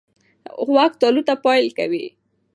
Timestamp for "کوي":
1.77-2.05